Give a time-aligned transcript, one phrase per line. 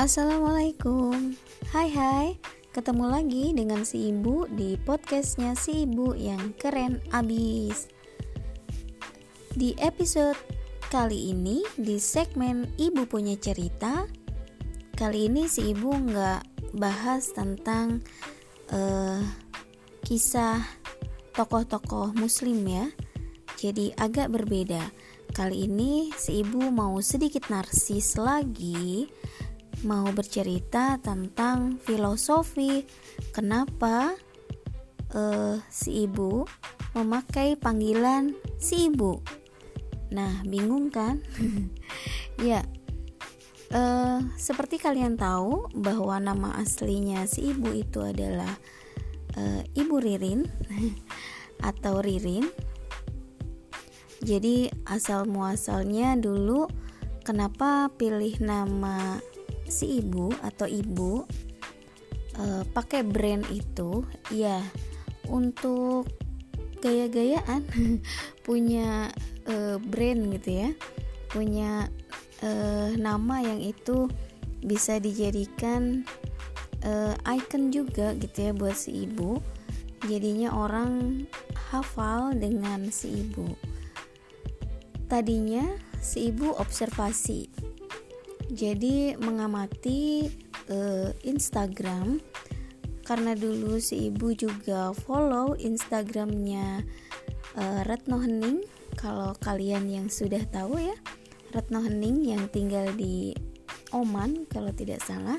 [0.00, 1.36] Assalamualaikum.
[1.76, 2.26] Hai hai.
[2.72, 7.84] Ketemu lagi dengan si ibu di podcastnya si ibu yang keren abis.
[9.52, 10.40] Di episode
[10.88, 14.08] kali ini di segmen ibu punya cerita
[14.96, 18.00] Kali ini si ibu nggak bahas tentang
[18.72, 19.20] uh,
[20.00, 20.64] kisah
[21.36, 22.88] tokoh-tokoh muslim ya.
[23.60, 24.80] Jadi agak berbeda.
[25.36, 29.19] Kali ini si ibu mau sedikit narsis lagi
[29.86, 32.84] mau bercerita tentang filosofi
[33.32, 34.12] kenapa
[35.14, 36.44] uh, si ibu
[36.92, 39.22] memakai panggilan si ibu.
[40.10, 41.22] Nah, bingung kan?
[42.42, 42.66] ya,
[43.70, 48.50] uh, seperti kalian tahu bahwa nama aslinya si ibu itu adalah
[49.38, 50.50] uh, Ibu Ririn
[51.70, 52.50] atau Ririn.
[54.20, 56.68] Jadi asal muasalnya dulu
[57.24, 59.16] kenapa pilih nama
[59.70, 61.24] si ibu atau ibu
[62.36, 64.04] uh, pakai brand itu
[64.34, 64.60] ya
[65.30, 66.10] untuk
[66.82, 67.62] gaya-gayaan.
[68.46, 69.12] Punya
[69.46, 70.68] uh, brand gitu ya.
[71.30, 71.86] Punya
[72.42, 74.10] uh, nama yang itu
[74.60, 76.04] bisa dijadikan
[76.84, 79.38] uh, icon juga gitu ya buat si ibu.
[80.08, 81.24] Jadinya orang
[81.70, 83.52] hafal dengan si ibu.
[85.06, 85.64] Tadinya
[86.00, 87.59] si ibu observasi
[88.50, 90.28] jadi mengamati
[90.70, 92.18] uh, Instagram.
[93.06, 96.86] Karena dulu si ibu juga follow Instagramnya
[97.58, 98.62] uh, Retno Hening.
[98.94, 100.94] Kalau kalian yang sudah tahu ya
[101.50, 103.34] Retno Hening yang tinggal di
[103.90, 105.38] Oman kalau tidak salah.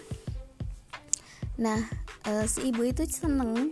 [1.55, 1.79] Nah
[2.27, 3.71] uh, si ibu itu seneng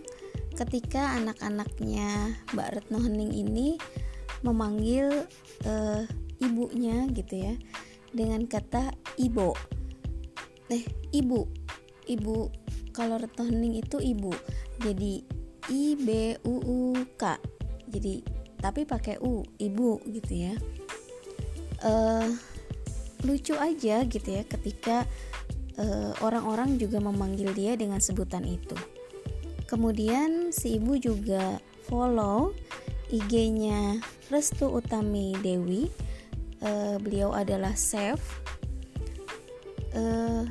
[0.56, 3.76] ketika anak-anaknya Mbak Retno Hening ini
[4.40, 5.28] memanggil
[5.68, 6.02] uh,
[6.40, 7.54] ibunya gitu ya
[8.10, 9.54] dengan kata ibu.
[10.70, 11.46] Eh ibu.
[12.06, 12.36] Ibu
[12.90, 14.34] kalau Retno Hening itu ibu.
[14.82, 15.22] Jadi
[15.70, 16.78] i b u u
[17.14, 17.38] k.
[17.90, 18.22] Jadi
[18.60, 20.54] tapi pakai u ibu gitu ya.
[21.80, 22.28] Uh,
[23.24, 25.04] lucu aja gitu ya ketika
[25.76, 28.76] eh, orang-orang uh, juga memanggil dia dengan sebutan itu.
[29.68, 32.56] Kemudian si ibu juga follow
[33.12, 34.00] IG-nya
[34.32, 35.90] Restu Utami Dewi
[36.64, 38.20] uh, beliau adalah chef.
[39.90, 40.46] Uh,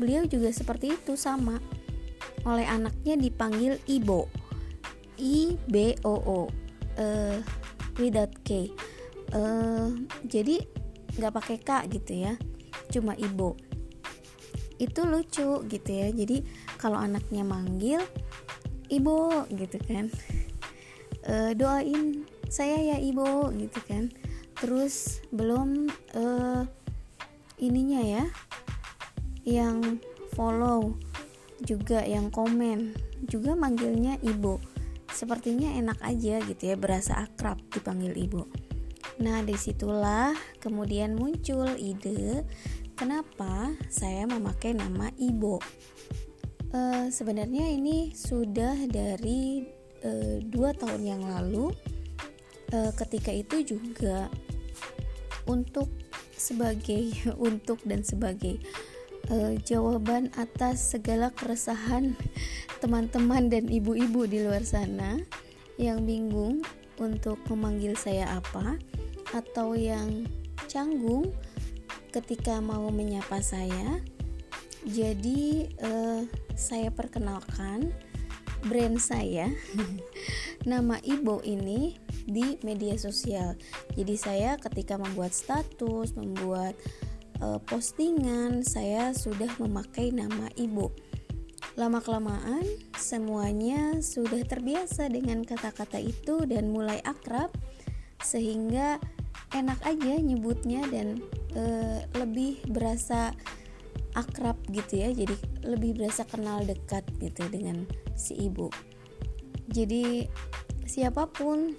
[0.00, 1.60] beliau juga seperti itu sama.
[2.46, 4.30] Oleh anaknya dipanggil Ibo.
[5.18, 6.40] I B O O.
[6.98, 7.38] Uh,
[7.98, 8.70] without K.
[9.34, 9.92] Uh,
[10.24, 10.64] jadi
[11.18, 12.34] nggak pakai K gitu ya.
[12.88, 13.58] Cuma Ibo.
[14.78, 16.08] Itu lucu gitu ya.
[16.14, 16.46] Jadi
[16.78, 18.00] kalau anaknya manggil
[18.88, 20.08] Ibo gitu kan.
[21.28, 24.08] Uh, doain saya ya Ibo gitu kan
[24.58, 26.62] terus belum uh,
[27.58, 28.24] ininya ya
[29.46, 30.02] yang
[30.34, 30.98] follow
[31.62, 32.94] juga yang komen.
[33.26, 34.62] Juga manggilnya ibu
[35.10, 38.46] sepertinya enak aja gitu ya berasa akrab dipanggil ibu
[39.18, 40.30] nah di situlah
[40.62, 42.46] kemudian muncul ide
[42.94, 45.58] kenapa saya memakai nama ibu
[46.72, 49.64] uh, sebenarnya ini sudah dari
[50.04, 51.72] uh, dua tahun yang lalu.
[52.68, 54.28] Uh, ketika itu juga
[55.48, 55.90] untuk
[56.36, 57.10] sebagai
[57.48, 58.60] untuk dan sebagai
[59.32, 62.14] uh, jawaban atas segala keresahan
[62.84, 65.18] teman-teman dan ibu-ibu di luar sana
[65.80, 66.62] yang bingung
[66.98, 68.78] untuk memanggil saya apa
[69.34, 70.26] atau yang
[70.66, 71.30] canggung
[72.10, 74.02] ketika mau menyapa saya.
[74.88, 76.22] Jadi uh,
[76.54, 77.92] saya perkenalkan
[78.66, 79.50] brand saya.
[80.70, 81.94] Nama Ibo ini
[82.28, 83.56] di media sosial.
[83.96, 86.76] Jadi saya ketika membuat status, membuat
[87.40, 90.92] uh, postingan, saya sudah memakai nama ibu.
[91.80, 92.62] Lama kelamaan
[92.98, 97.48] semuanya sudah terbiasa dengan kata-kata itu dan mulai akrab
[98.18, 98.98] sehingga
[99.54, 101.22] enak aja nyebutnya dan
[101.56, 103.32] uh, lebih berasa
[104.18, 105.14] akrab gitu ya.
[105.14, 105.34] Jadi
[105.64, 107.86] lebih berasa kenal dekat gitu dengan
[108.18, 108.68] si ibu.
[109.70, 110.26] Jadi
[110.88, 111.78] siapa pun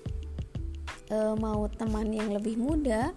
[1.09, 3.11] e, mau teman yang lebih muda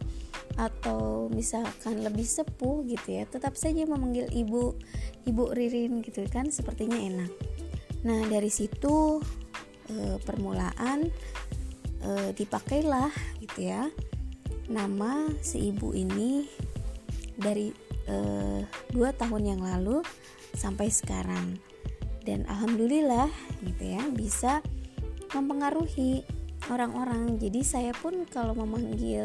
[0.57, 4.77] atau misalkan lebih sepuh gitu ya tetap saja memanggil ibu
[5.25, 7.33] ibu Ririn gitu kan sepertinya enak.
[8.05, 9.23] Nah dari situ
[9.89, 11.09] e, permulaan
[12.03, 13.89] e, dipakailah gitu ya.
[14.69, 16.49] Nama si ibu ini
[17.37, 17.73] dari
[18.09, 18.17] e,
[18.93, 20.03] dua tahun yang lalu
[20.57, 21.57] sampai sekarang.
[22.23, 23.27] Dan alhamdulillah
[23.67, 24.63] gitu ya bisa
[25.35, 26.23] mempengaruhi
[26.71, 27.41] orang-orang.
[27.41, 29.25] Jadi saya pun kalau memanggil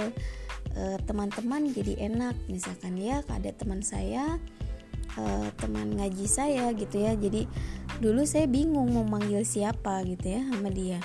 [0.74, 2.36] teman eh, teman-teman jadi enak.
[2.50, 4.40] Misalkan ya ada teman saya
[5.18, 7.18] uh, teman ngaji saya gitu ya.
[7.18, 7.50] Jadi
[8.00, 11.02] dulu saya bingung mau manggil siapa gitu ya sama dia.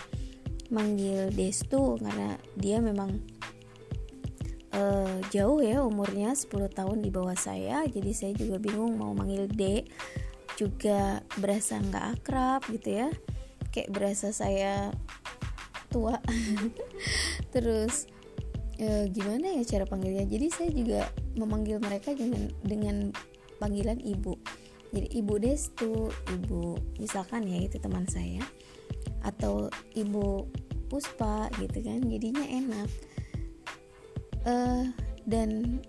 [0.73, 3.21] Manggil Destu karena dia memang
[4.73, 7.85] uh, jauh ya umurnya 10 tahun di bawah saya.
[7.89, 9.89] Jadi saya juga bingung mau manggil D.
[10.57, 13.09] Juga berasa nggak akrab gitu ya.
[13.73, 14.93] Kayak berasa saya
[15.93, 16.17] tua.
[17.55, 18.09] Terus
[18.81, 20.25] e, gimana ya cara panggilnya?
[20.25, 21.01] Jadi saya juga
[21.37, 23.13] memanggil mereka dengan dengan
[23.61, 24.41] panggilan ibu.
[24.93, 28.41] Jadi ibu Destu ibu misalkan ya itu teman saya
[29.25, 30.49] atau ibu
[30.89, 32.89] Puspa gitu kan jadinya enak.
[34.43, 34.91] Uh,
[35.25, 35.81] dan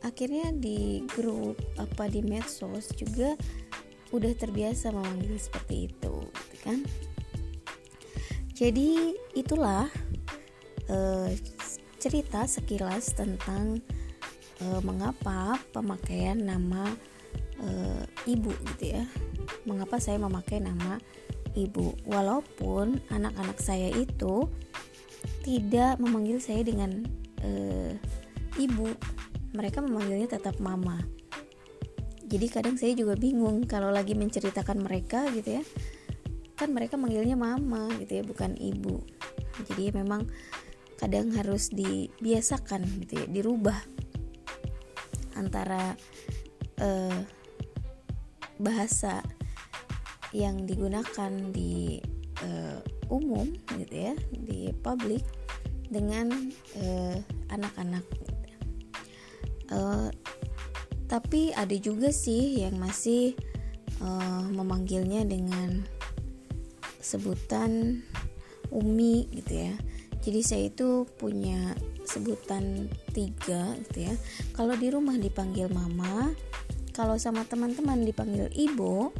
[0.00, 3.36] akhirnya di grup apa di medsos juga
[4.10, 6.78] udah terbiasa memanggil seperti itu gitu kan
[8.60, 9.88] jadi itulah
[10.92, 11.32] uh,
[11.96, 13.80] cerita sekilas tentang
[14.60, 16.84] uh, mengapa pemakaian nama
[17.64, 19.08] uh, ibu gitu ya.
[19.64, 21.00] Mengapa saya memakai nama
[21.56, 21.96] ibu?
[22.04, 24.44] Walaupun anak-anak saya itu
[25.40, 27.08] tidak memanggil saya dengan
[27.40, 27.96] uh,
[28.60, 28.92] ibu.
[29.56, 31.00] Mereka memanggilnya tetap mama.
[32.28, 35.64] Jadi kadang saya juga bingung kalau lagi menceritakan mereka gitu ya
[36.60, 39.00] kan mereka manggilnya mama gitu ya bukan ibu.
[39.64, 40.28] Jadi memang
[41.00, 43.80] kadang harus dibiasakan gitu ya dirubah
[45.40, 45.96] antara
[46.84, 47.18] uh,
[48.60, 49.24] bahasa
[50.36, 52.04] yang digunakan di
[52.44, 53.48] uh, umum
[53.80, 54.14] gitu ya
[54.44, 55.24] di publik
[55.88, 56.28] dengan
[56.76, 57.16] uh,
[57.48, 58.04] anak-anak
[59.72, 60.12] uh,
[61.10, 63.34] tapi ada juga sih yang masih
[63.98, 65.82] uh, memanggilnya dengan
[67.10, 68.02] sebutan
[68.70, 69.74] umi gitu ya.
[70.20, 71.74] Jadi saya itu punya
[72.06, 74.14] sebutan tiga gitu ya.
[74.54, 76.30] Kalau di rumah dipanggil mama
[76.90, 79.14] kalau sama teman-teman dipanggil ibu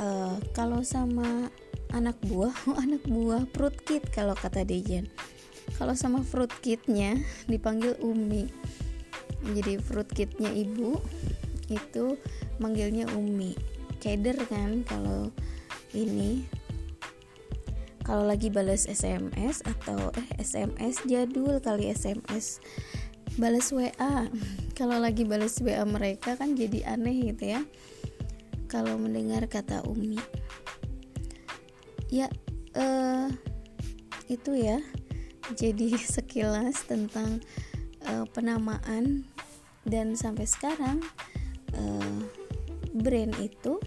[0.00, 1.50] uh, kalau sama
[1.92, 2.54] anak buah
[2.84, 5.06] anak buah fruit kit kalau kata Dejan.
[5.76, 7.18] Kalau sama fruit kitnya
[7.52, 8.48] dipanggil Umi.
[9.46, 10.98] Jadi fruit kitnya ibu
[11.68, 12.16] itu
[12.62, 13.52] manggilnya Umi.
[14.00, 15.34] Keder kan kalau
[15.92, 16.46] ini
[18.06, 22.62] kalau lagi balas SMS atau eh SMS jadul kali SMS
[23.34, 24.30] balas WA
[24.78, 27.66] kalau lagi balas WA mereka kan jadi aneh gitu ya.
[28.70, 30.22] Kalau mendengar kata Umi.
[32.06, 32.30] Ya
[32.78, 33.26] uh,
[34.30, 34.78] itu ya.
[35.58, 37.42] Jadi sekilas tentang
[38.06, 39.26] uh, penamaan
[39.82, 41.02] dan sampai sekarang
[41.74, 42.18] uh,
[42.94, 43.82] brand itu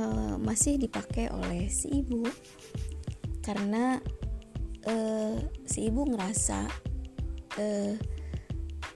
[0.00, 2.24] uh, masih dipakai oleh si ibu
[3.44, 4.00] karena
[4.88, 5.36] uh,
[5.68, 6.64] si ibu ngerasa
[7.60, 7.92] uh,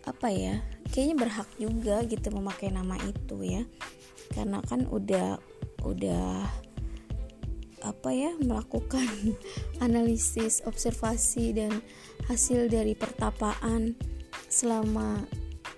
[0.08, 3.62] apa ya kayaknya berhak juga gitu memakai nama itu ya.
[4.32, 5.36] Karena kan udah
[5.84, 6.48] udah
[7.78, 9.06] apa ya melakukan
[9.84, 11.84] analisis observasi dan
[12.26, 13.94] hasil dari pertapaan
[14.48, 15.28] selama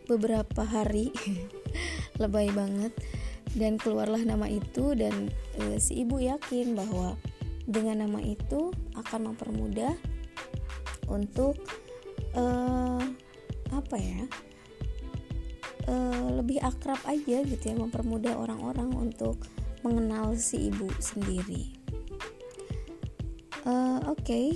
[0.07, 1.11] beberapa hari.
[2.23, 2.95] Lebay banget.
[3.51, 5.27] Dan keluarlah nama itu dan
[5.59, 7.19] e, si ibu yakin bahwa
[7.71, 9.95] dengan nama itu akan mempermudah
[11.07, 11.55] untuk
[12.35, 12.45] e,
[13.71, 14.27] apa ya
[15.87, 15.95] e,
[16.35, 19.39] lebih akrab aja gitu ya mempermudah orang-orang untuk
[19.87, 21.73] mengenal si ibu sendiri
[23.65, 24.53] uh, oke okay.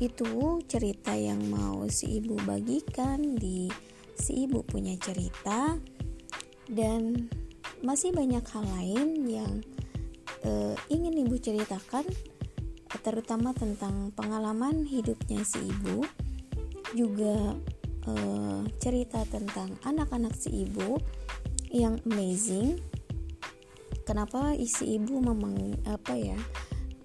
[0.00, 3.68] itu cerita yang mau si ibu bagikan di
[4.16, 5.76] si ibu punya cerita
[6.68, 7.28] dan
[7.80, 9.52] masih banyak hal lain yang
[10.44, 12.04] uh, ingin ibu ceritakan
[13.00, 16.02] terutama tentang pengalaman hidupnya si ibu
[16.92, 17.54] juga
[18.10, 20.98] uh, cerita tentang anak-anak si ibu
[21.70, 22.82] yang amazing.
[24.02, 26.34] Kenapa isi ibu memang apa ya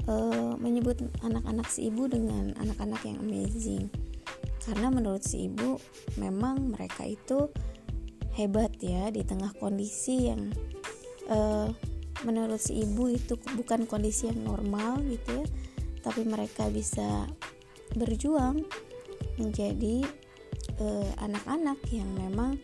[0.09, 3.93] uh, menyebut anak-anak si ibu dengan anak-anak yang amazing?
[4.65, 5.77] Karena menurut si ibu
[6.17, 7.53] memang mereka itu
[8.33, 10.49] hebat ya di tengah kondisi yang
[11.29, 11.69] uh,
[12.23, 15.45] menurut si ibu itu bukan kondisi yang normal gitu ya
[16.05, 17.25] tapi mereka bisa
[17.97, 18.61] berjuang
[19.41, 20.05] menjadi
[20.77, 22.61] eh, anak-anak uh, yang memang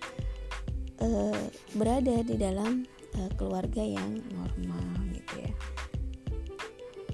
[1.01, 1.43] uh,
[1.74, 2.86] berada di dalam
[3.17, 5.51] uh, keluarga yang normal gitu ya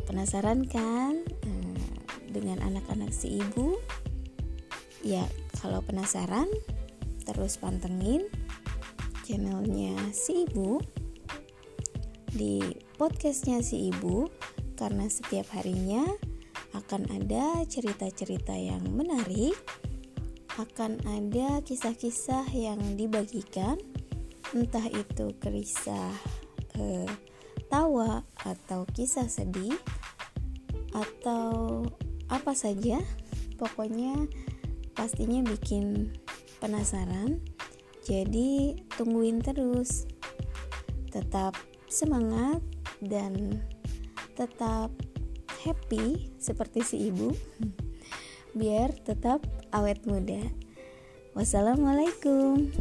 [0.07, 3.75] Penasaran kan hmm, dengan anak-anak si ibu?
[5.03, 5.27] Ya,
[5.59, 6.47] kalau penasaran,
[7.27, 8.31] terus pantengin
[9.27, 10.79] channelnya si ibu
[12.37, 12.61] di
[13.01, 14.29] podcastnya si ibu
[14.77, 16.05] karena setiap harinya
[16.77, 19.57] akan ada cerita-cerita yang menarik,
[20.61, 23.81] akan ada kisah-kisah yang dibagikan
[24.53, 26.13] entah itu kisah
[26.77, 27.09] eh,
[27.73, 29.75] tawa atau kisah sedih
[30.93, 31.83] atau
[32.29, 33.01] apa saja
[33.57, 34.29] pokoknya
[34.93, 36.13] pastinya bikin
[36.61, 37.41] penasaran.
[38.05, 40.07] Jadi tungguin terus.
[41.11, 42.61] Tetap semangat
[43.03, 43.63] dan
[44.35, 44.91] tetap
[45.63, 47.33] happy seperti si ibu
[48.53, 50.39] biar tetap awet muda.
[51.33, 52.71] Wassalamualaikum